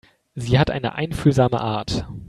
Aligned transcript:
Sie 0.33 0.57
hat 0.57 0.71
eine 0.71 0.95
einfühlsame 0.95 1.61
Art. 1.61 2.07